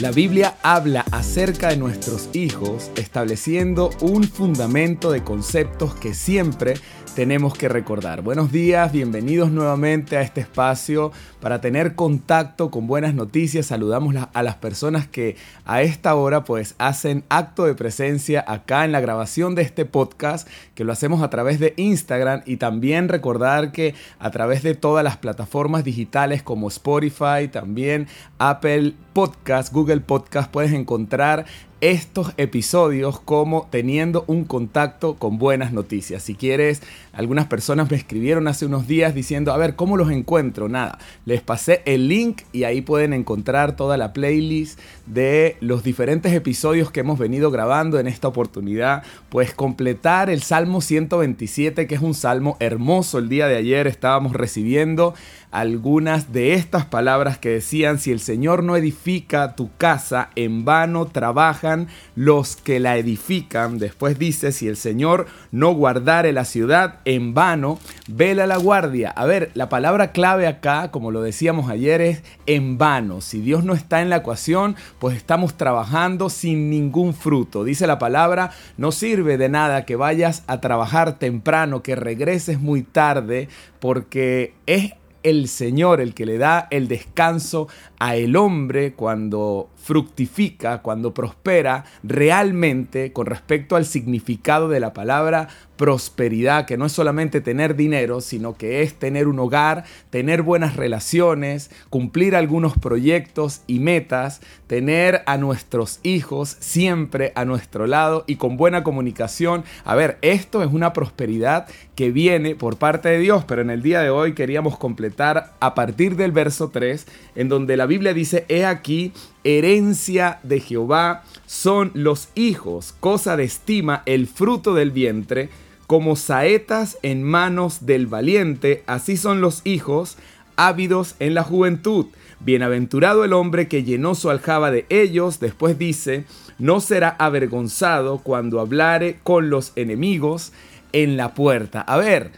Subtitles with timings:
[0.00, 6.74] La Biblia habla acerca de nuestros hijos estableciendo un fundamento de conceptos que siempre
[7.14, 8.22] tenemos que recordar.
[8.22, 13.66] Buenos días, bienvenidos nuevamente a este espacio para tener contacto con buenas noticias.
[13.66, 18.92] Saludamos a las personas que a esta hora pues hacen acto de presencia acá en
[18.92, 23.70] la grabación de este podcast, que lo hacemos a través de Instagram y también recordar
[23.70, 30.50] que a través de todas las plataformas digitales como Spotify, también Apple Podcast, Google Podcast,
[30.50, 31.46] puedes encontrar
[31.84, 36.22] estos episodios como teniendo un contacto con buenas noticias.
[36.22, 36.80] Si quieres,
[37.12, 40.70] algunas personas me escribieron hace unos días diciendo, a ver, ¿cómo los encuentro?
[40.70, 46.32] Nada, les pasé el link y ahí pueden encontrar toda la playlist de los diferentes
[46.32, 49.02] episodios que hemos venido grabando en esta oportunidad.
[49.28, 53.18] Pues completar el Salmo 127, que es un salmo hermoso.
[53.18, 55.12] El día de ayer estábamos recibiendo
[55.54, 61.06] algunas de estas palabras que decían, si el Señor no edifica tu casa, en vano
[61.06, 63.78] trabajan los que la edifican.
[63.78, 69.10] Después dice, si el Señor no guardare la ciudad, en vano vela la guardia.
[69.10, 73.20] A ver, la palabra clave acá, como lo decíamos ayer, es en vano.
[73.20, 77.62] Si Dios no está en la ecuación, pues estamos trabajando sin ningún fruto.
[77.62, 82.82] Dice la palabra, no sirve de nada que vayas a trabajar temprano, que regreses muy
[82.82, 84.94] tarde, porque es
[85.24, 87.66] el Señor el que le da el descanso
[87.98, 95.48] a el hombre cuando fructifica, cuando prospera realmente con respecto al significado de la palabra
[95.76, 100.76] prosperidad, que no es solamente tener dinero, sino que es tener un hogar, tener buenas
[100.76, 108.36] relaciones, cumplir algunos proyectos y metas, tener a nuestros hijos siempre a nuestro lado y
[108.36, 109.64] con buena comunicación.
[109.84, 113.82] A ver, esto es una prosperidad que viene por parte de Dios, pero en el
[113.82, 118.44] día de hoy queríamos completar a partir del verso 3, en donde la Biblia dice,
[118.48, 119.12] he aquí,
[119.44, 125.48] herencia de Jehová son los hijos, cosa de estima el fruto del vientre,
[125.86, 130.16] como saetas en manos del valiente, así son los hijos,
[130.56, 132.06] ávidos en la juventud.
[132.40, 136.24] Bienaventurado el hombre que llenó su aljaba de ellos, después dice,
[136.58, 140.52] no será avergonzado cuando hablare con los enemigos
[140.92, 141.80] en la puerta.
[141.80, 142.32] A ver,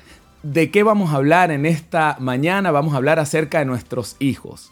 [0.52, 2.70] ¿de qué vamos a hablar en esta mañana?
[2.70, 4.70] Vamos a hablar acerca de nuestros hijos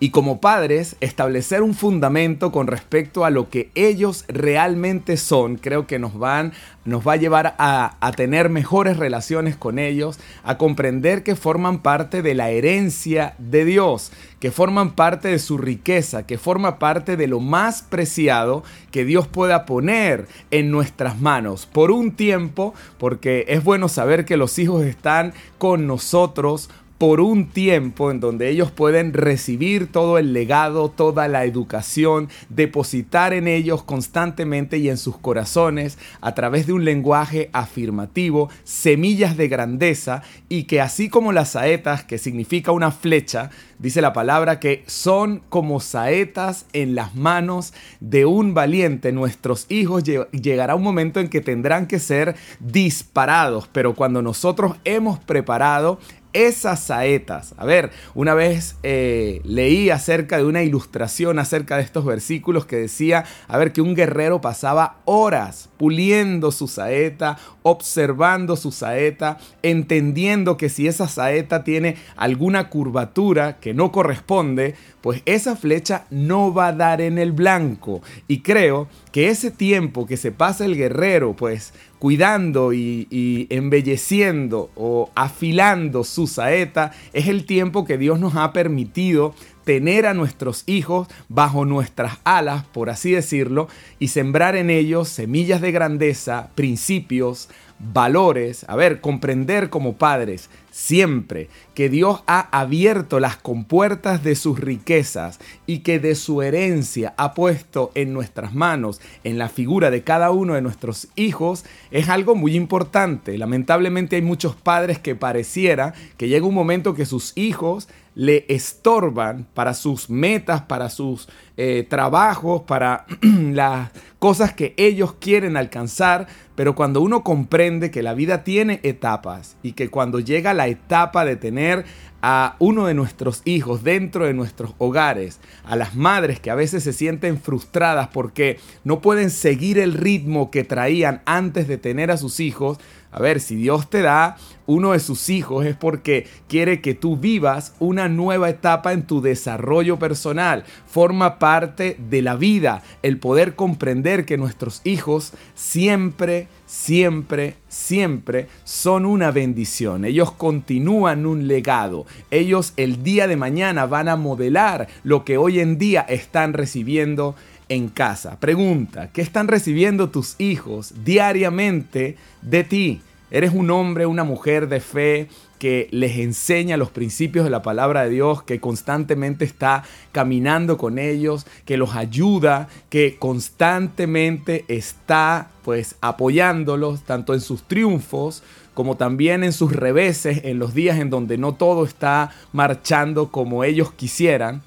[0.00, 5.86] y como padres establecer un fundamento con respecto a lo que ellos realmente son, creo
[5.86, 6.52] que nos van
[6.84, 11.82] nos va a llevar a, a, tener mejores relaciones con ellos, a comprender que forman
[11.82, 17.18] parte de la herencia de Dios, que forman parte de su riqueza, que forma parte
[17.18, 21.66] de lo más preciado que Dios pueda poner en nuestras manos.
[21.66, 27.46] Por un tiempo, porque es bueno saber que los hijos están con nosotros por un
[27.46, 33.82] tiempo en donde ellos pueden recibir todo el legado, toda la educación, depositar en ellos
[33.82, 40.64] constantemente y en sus corazones a través de un lenguaje afirmativo, semillas de grandeza y
[40.64, 45.80] que así como las saetas, que significa una flecha, dice la palabra que son como
[45.80, 49.10] saetas en las manos de un valiente.
[49.10, 55.18] Nuestros hijos llegará un momento en que tendrán que ser disparados, pero cuando nosotros hemos
[55.18, 55.98] preparado
[56.32, 57.54] esas saetas.
[57.56, 62.76] A ver, una vez eh, leí acerca de una ilustración acerca de estos versículos que
[62.76, 70.56] decía, a ver, que un guerrero pasaba horas puliendo su saeta, observando su saeta, entendiendo
[70.56, 76.68] que si esa saeta tiene alguna curvatura que no corresponde, pues esa flecha no va
[76.68, 78.02] a dar en el blanco.
[78.28, 85.10] Y creo que ese tiempo que se pasa el guerrero, pues cuidando y, embelleciendo o
[85.14, 89.34] afilando su saeta, es el tiempo que Dios nos ha permitido
[89.64, 93.68] tener a nuestros hijos bajo nuestras alas, por así decirlo,
[93.98, 97.50] y sembrar en ellos semillas de grandeza, principios,
[97.80, 104.60] valores, a ver, comprender como padres siempre que Dios ha abierto las compuertas de sus
[104.60, 110.02] riquezas y que de su herencia ha puesto en nuestras manos, en la figura de
[110.02, 113.36] cada uno de nuestros hijos, es algo muy importante.
[113.38, 119.46] Lamentablemente hay muchos padres que pareciera que llega un momento que sus hijos le estorban
[119.54, 121.28] para sus metas, para sus
[121.62, 128.14] eh, trabajos, para las cosas que ellos quieren alcanzar, pero cuando uno comprende que la
[128.14, 131.84] vida tiene etapas y que cuando llega la etapa de tener
[132.22, 136.82] a uno de nuestros hijos dentro de nuestros hogares, a las madres que a veces
[136.82, 142.16] se sienten frustradas porque no pueden seguir el ritmo que traían antes de tener a
[142.16, 142.78] sus hijos,
[143.12, 144.36] A ver, si Dios te da
[144.66, 149.20] uno de sus hijos es porque quiere que tú vivas una nueva etapa en tu
[149.20, 150.62] desarrollo personal.
[150.86, 159.04] Forma parte de la vida el poder comprender que nuestros hijos siempre, siempre, siempre son
[159.04, 160.04] una bendición.
[160.04, 162.06] Ellos continúan un legado.
[162.30, 167.34] Ellos el día de mañana van a modelar lo que hoy en día están recibiendo
[167.68, 168.38] en casa.
[168.38, 173.00] Pregunta, ¿qué están recibiendo tus hijos diariamente de ti?
[173.32, 175.28] ¿Eres un hombre, una mujer de fe
[175.60, 180.98] que les enseña los principios de la palabra de Dios, que constantemente está caminando con
[180.98, 188.42] ellos, que los ayuda, que constantemente está pues apoyándolos tanto en sus triunfos
[188.72, 193.62] como también en sus reveses, en los días en donde no todo está marchando como
[193.62, 194.62] ellos quisieran.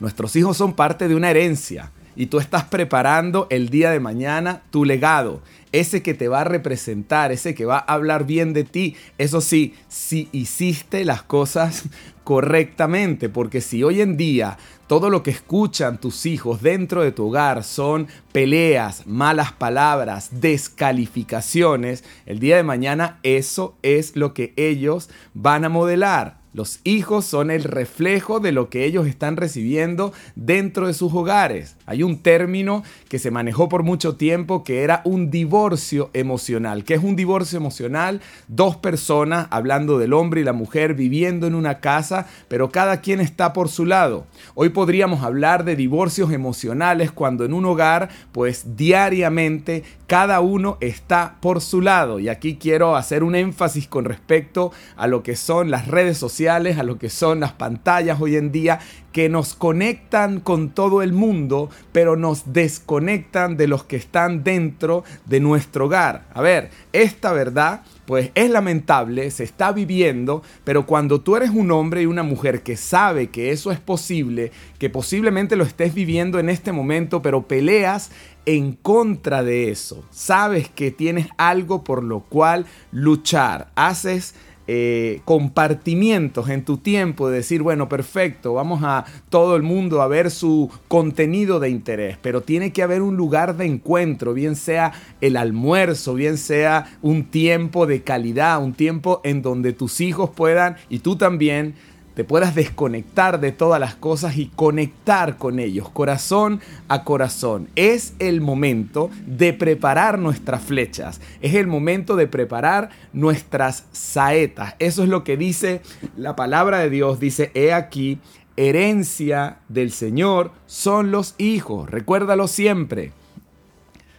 [0.00, 4.62] Nuestros hijos son parte de una herencia y tú estás preparando el día de mañana
[4.70, 5.42] tu legado,
[5.72, 8.96] ese que te va a representar, ese que va a hablar bien de ti.
[9.18, 11.84] Eso sí, si hiciste las cosas
[12.24, 17.28] correctamente, porque si hoy en día todo lo que escuchan tus hijos dentro de tu
[17.28, 25.08] hogar son peleas, malas palabras, descalificaciones, el día de mañana eso es lo que ellos
[25.32, 26.39] van a modelar.
[26.52, 31.76] Los hijos son el reflejo de lo que ellos están recibiendo dentro de sus hogares.
[31.86, 36.82] Hay un término que se manejó por mucho tiempo que era un divorcio emocional.
[36.82, 38.20] ¿Qué es un divorcio emocional?
[38.48, 43.20] Dos personas, hablando del hombre y la mujer, viviendo en una casa, pero cada quien
[43.20, 44.26] está por su lado.
[44.56, 51.36] Hoy podríamos hablar de divorcios emocionales cuando en un hogar, pues diariamente cada uno está
[51.40, 52.18] por su lado.
[52.18, 56.39] Y aquí quiero hacer un énfasis con respecto a lo que son las redes sociales,
[56.48, 58.80] a lo que son las pantallas hoy en día,
[59.12, 65.04] que nos conectan con todo el mundo, pero nos desconectan de los que están dentro
[65.26, 66.26] de nuestro hogar.
[66.32, 71.70] A ver, esta verdad pues es lamentable, se está viviendo, pero cuando tú eres un
[71.70, 76.40] hombre y una mujer que sabe que eso es posible, que posiblemente lo estés viviendo
[76.40, 78.10] en este momento, pero peleas
[78.46, 84.34] en contra de eso, sabes que tienes algo por lo cual luchar, haces
[84.72, 90.06] eh, compartimientos en tu tiempo de decir, bueno, perfecto, vamos a todo el mundo a
[90.06, 94.92] ver su contenido de interés, pero tiene que haber un lugar de encuentro, bien sea
[95.20, 100.76] el almuerzo, bien sea un tiempo de calidad, un tiempo en donde tus hijos puedan
[100.88, 101.74] y tú también
[102.20, 107.70] te puedas desconectar de todas las cosas y conectar con ellos, corazón a corazón.
[107.76, 114.74] Es el momento de preparar nuestras flechas, es el momento de preparar nuestras saetas.
[114.80, 115.80] Eso es lo que dice
[116.14, 118.18] la palabra de Dios, dice, he aquí,
[118.58, 123.12] herencia del Señor son los hijos, recuérdalo siempre.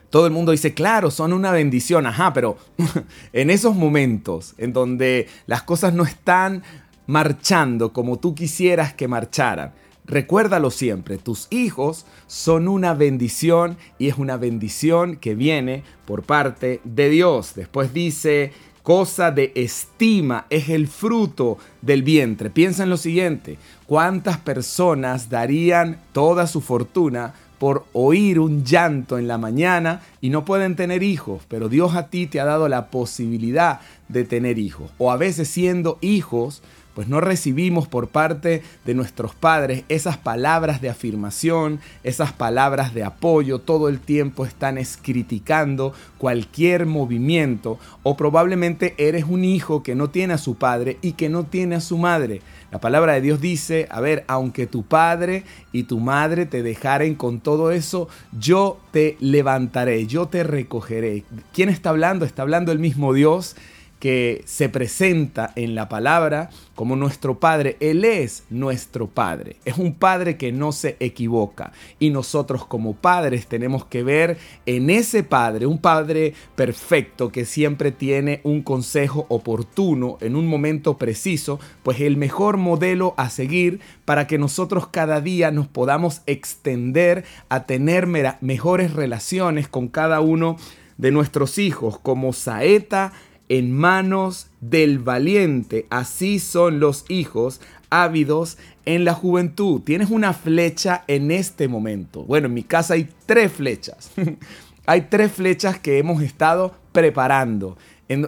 [0.10, 2.58] Todo el mundo dice, claro, son una bendición, ajá, pero
[3.32, 6.64] en esos momentos en donde las cosas no están
[7.12, 9.74] marchando como tú quisieras que marcharan.
[10.06, 16.80] Recuérdalo siempre, tus hijos son una bendición y es una bendición que viene por parte
[16.86, 17.52] de Dios.
[17.54, 22.50] Después dice, cosa de estima es el fruto del vientre.
[22.50, 29.28] Piensa en lo siguiente, ¿cuántas personas darían toda su fortuna por oír un llanto en
[29.28, 32.88] la mañana y no pueden tener hijos, pero Dios a ti te ha dado la
[32.88, 34.90] posibilidad de tener hijos.
[34.98, 36.64] O a veces siendo hijos,
[36.94, 43.04] pues no recibimos por parte de nuestros padres esas palabras de afirmación, esas palabras de
[43.04, 50.10] apoyo, todo el tiempo están criticando cualquier movimiento o probablemente eres un hijo que no
[50.10, 52.42] tiene a su padre y que no tiene a su madre.
[52.72, 57.16] La palabra de Dios dice, a ver, aunque tu padre y tu madre te dejaren
[57.16, 58.08] con todo eso,
[58.40, 61.26] yo te levantaré, yo te recogeré.
[61.54, 62.24] ¿Quién está hablando?
[62.24, 63.58] Está hablando el mismo Dios
[64.02, 67.78] que se presenta en la palabra como nuestro Padre.
[67.80, 69.58] Él es nuestro Padre.
[69.64, 71.72] Es un Padre que no se equivoca.
[72.00, 77.92] Y nosotros como padres tenemos que ver en ese Padre, un Padre perfecto que siempre
[77.92, 84.26] tiene un consejo oportuno en un momento preciso, pues el mejor modelo a seguir para
[84.26, 90.58] que nosotros cada día nos podamos extender a tener mejores relaciones con cada uno
[90.98, 93.14] de nuestros hijos como saeta
[93.52, 95.86] en manos del valiente.
[95.90, 99.82] Así son los hijos ávidos en la juventud.
[99.82, 102.24] Tienes una flecha en este momento.
[102.24, 104.12] Bueno, en mi casa hay tres flechas.
[104.86, 107.78] hay tres flechas que hemos estado preparando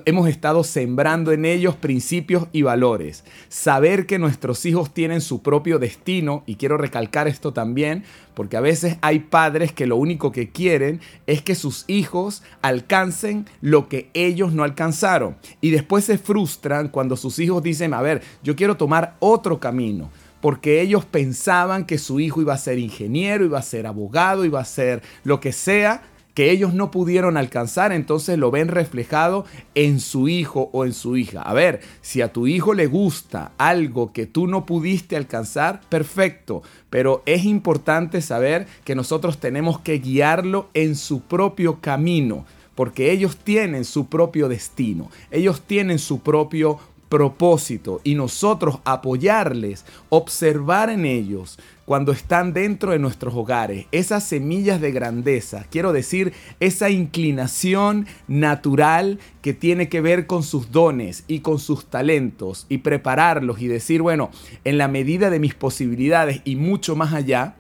[0.06, 3.24] hemos estado sembrando en ellos principios y valores.
[3.50, 8.62] Saber que nuestros hijos tienen su propio destino, y quiero recalcar esto también, porque a
[8.62, 14.10] veces hay padres que lo único que quieren es que sus hijos alcancen lo que
[14.14, 15.36] ellos no alcanzaron.
[15.62, 20.10] Y después se frustran cuando sus hijos dicen, a ver, yo quiero tomar otro camino
[20.44, 24.60] porque ellos pensaban que su hijo iba a ser ingeniero, iba a ser abogado, iba
[24.60, 26.02] a ser lo que sea,
[26.34, 31.18] que ellos no pudieron alcanzar, entonces lo ven reflejado en su hijo o en su
[31.18, 31.42] hija.
[31.42, 36.64] A ver, si a tu hijo le gusta algo que tú no pudiste alcanzar, perfecto,
[36.90, 43.38] pero es importante saber que nosotros tenemos que guiarlo en su propio camino, porque ellos
[43.38, 46.80] tienen su propio destino, ellos tienen su propio
[47.14, 54.80] propósito y nosotros apoyarles, observar en ellos cuando están dentro de nuestros hogares, esas semillas
[54.80, 61.40] de grandeza, quiero decir, esa inclinación natural que tiene que ver con sus dones y
[61.40, 64.32] con sus talentos y prepararlos y decir, bueno,
[64.64, 67.56] en la medida de mis posibilidades y mucho más allá,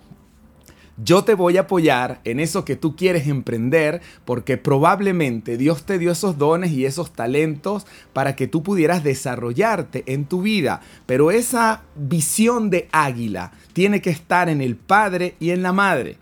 [0.98, 5.98] yo te voy a apoyar en eso que tú quieres emprender porque probablemente Dios te
[5.98, 10.82] dio esos dones y esos talentos para que tú pudieras desarrollarte en tu vida.
[11.06, 16.18] Pero esa visión de águila tiene que estar en el padre y en la madre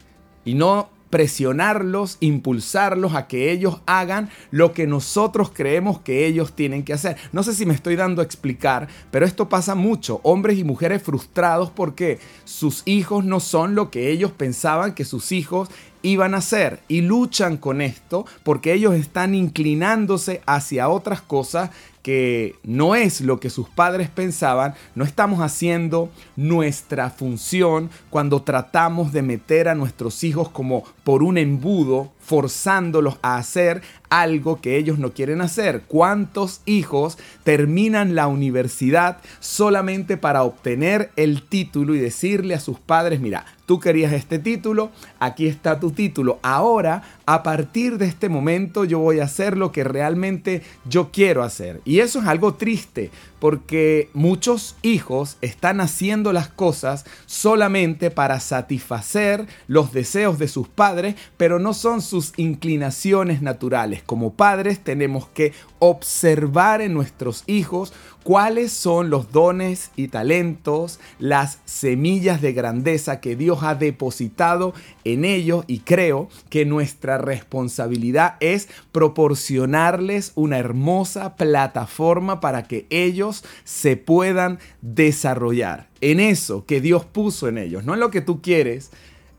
[0.46, 6.84] y no presionarlos, impulsarlos a que ellos hagan lo que nosotros creemos que ellos tienen
[6.84, 7.18] que hacer.
[7.32, 10.22] No sé si me estoy dando a explicar, pero esto pasa mucho.
[10.24, 15.32] Hombres y mujeres frustrados porque sus hijos no son lo que ellos pensaban que sus
[15.32, 15.70] hijos
[16.04, 21.70] iban a ser y luchan con esto porque ellos están inclinándose hacia otras cosas
[22.02, 29.12] que no es lo que sus padres pensaban, no estamos haciendo nuestra función cuando tratamos
[29.12, 35.00] de meter a nuestros hijos como por un embudo, forzándolos a hacer algo que ellos
[35.00, 35.84] no quieren hacer.
[35.88, 43.22] ¿Cuántos hijos terminan la universidad solamente para obtener el título y decirle a sus padres,
[43.22, 48.84] mira, tú querías este título, aquí está tu título, ahora a partir de este momento
[48.84, 51.80] yo voy a hacer lo que realmente yo quiero hacer.
[51.92, 59.46] Y eso es algo triste porque muchos hijos están haciendo las cosas solamente para satisfacer
[59.68, 64.04] los deseos de sus padres, pero no son sus inclinaciones naturales.
[64.04, 67.92] Como padres tenemos que observar en nuestros hijos
[68.24, 74.74] cuáles son los dones y talentos, las semillas de grandeza que Dios ha depositado
[75.04, 83.44] en ellos y creo que nuestra responsabilidad es proporcionarles una hermosa plataforma para que ellos
[83.64, 88.42] se puedan desarrollar en eso que Dios puso en ellos, no en lo que tú
[88.42, 88.92] quieres,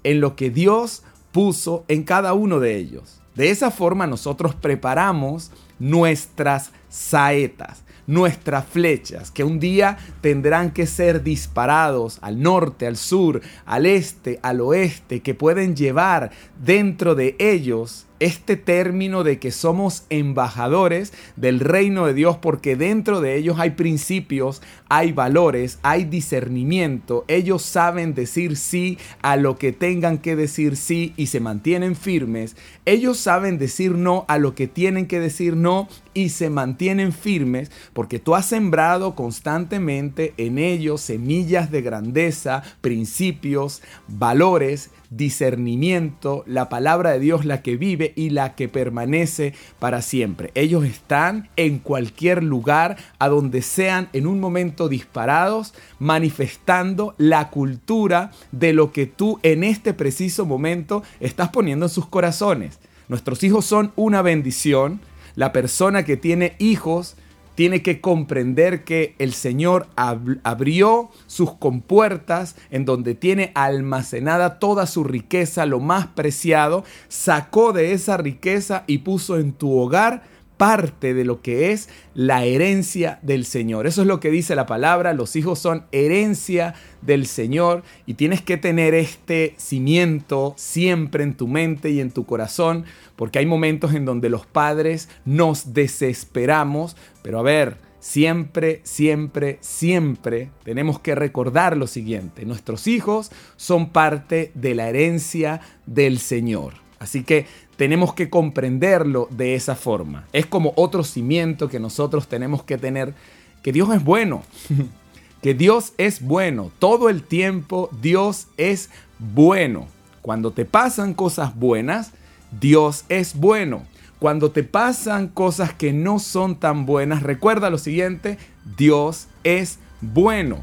[0.05, 3.21] en lo que Dios puso en cada uno de ellos.
[3.35, 11.23] De esa forma nosotros preparamos nuestras saetas, nuestras flechas, que un día tendrán que ser
[11.23, 16.31] disparados al norte, al sur, al este, al oeste, que pueden llevar
[16.63, 23.21] dentro de ellos este término de que somos embajadores del reino de Dios porque dentro
[23.21, 27.25] de ellos hay principios, hay valores, hay discernimiento.
[27.27, 32.57] Ellos saben decir sí a lo que tengan que decir sí y se mantienen firmes.
[32.85, 37.73] Ellos saben decir no a lo que tienen que decir no y se mantienen firmes
[37.93, 47.13] porque tú has sembrado constantemente en ellos semillas de grandeza, principios, valores discernimiento, la palabra
[47.13, 50.51] de Dios la que vive y la que permanece para siempre.
[50.55, 58.31] Ellos están en cualquier lugar a donde sean en un momento disparados, manifestando la cultura
[58.53, 62.79] de lo que tú en este preciso momento estás poniendo en sus corazones.
[63.09, 65.01] Nuestros hijos son una bendición.
[65.35, 67.17] La persona que tiene hijos
[67.55, 75.05] tiene que comprender que el Señor abrió sus compuertas en donde tiene almacenada toda su
[75.05, 80.23] riqueza, lo más preciado, sacó de esa riqueza y puso en tu hogar
[80.63, 83.89] parte de lo que es la herencia del Señor.
[83.89, 88.43] Eso es lo que dice la palabra, los hijos son herencia del Señor y tienes
[88.43, 92.85] que tener este cimiento siempre en tu mente y en tu corazón,
[93.17, 100.51] porque hay momentos en donde los padres nos desesperamos, pero a ver, siempre, siempre, siempre
[100.63, 106.75] tenemos que recordar lo siguiente, nuestros hijos son parte de la herencia del Señor.
[107.01, 107.47] Así que
[107.83, 110.29] tenemos que comprenderlo de esa forma.
[110.33, 113.13] Es como otro cimiento que nosotros tenemos que tener,
[113.61, 114.45] que Dios es bueno,
[115.43, 116.71] que Dios es bueno.
[116.79, 119.89] Todo el tiempo Dios es bueno.
[120.21, 122.13] Cuando te pasan cosas buenas,
[122.61, 123.83] Dios es bueno.
[124.21, 128.39] Cuando te pasan cosas que no son tan buenas, recuerda lo siguiente,
[128.77, 130.63] Dios es bueno.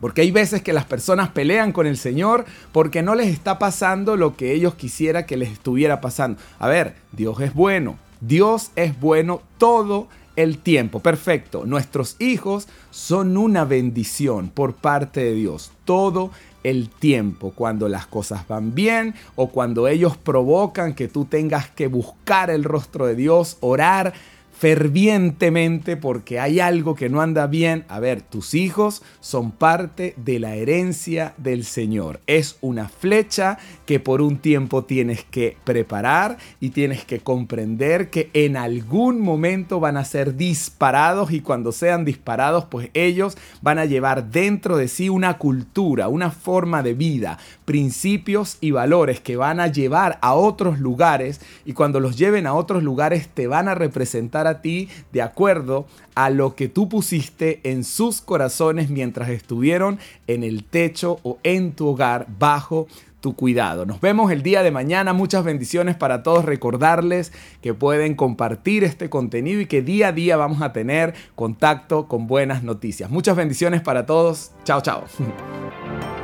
[0.00, 4.16] Porque hay veces que las personas pelean con el Señor porque no les está pasando
[4.16, 6.40] lo que ellos quisiera que les estuviera pasando.
[6.58, 7.98] A ver, Dios es bueno.
[8.20, 11.00] Dios es bueno todo el tiempo.
[11.00, 11.66] Perfecto.
[11.66, 15.72] Nuestros hijos son una bendición por parte de Dios.
[15.84, 16.30] Todo
[16.64, 21.86] el tiempo, cuando las cosas van bien o cuando ellos provocan que tú tengas que
[21.86, 24.12] buscar el rostro de Dios, orar
[24.58, 27.84] fervientemente porque hay algo que no anda bien.
[27.88, 32.20] A ver, tus hijos son parte de la herencia del Señor.
[32.26, 38.30] Es una flecha que por un tiempo tienes que preparar y tienes que comprender que
[38.34, 43.84] en algún momento van a ser disparados y cuando sean disparados, pues ellos van a
[43.84, 49.60] llevar dentro de sí una cultura, una forma de vida, principios y valores que van
[49.60, 53.76] a llevar a otros lugares y cuando los lleven a otros lugares te van a
[53.76, 59.98] representar a ti de acuerdo a lo que tú pusiste en sus corazones mientras estuvieron
[60.26, 62.88] en el techo o en tu hogar bajo
[63.20, 63.84] tu cuidado.
[63.84, 65.12] Nos vemos el día de mañana.
[65.12, 66.44] Muchas bendiciones para todos.
[66.44, 72.06] Recordarles que pueden compartir este contenido y que día a día vamos a tener contacto
[72.06, 73.10] con buenas noticias.
[73.10, 74.52] Muchas bendiciones para todos.
[74.64, 75.04] Chao, chao.